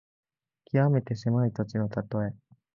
[0.65, 2.33] きわめて狭い土地のたとえ。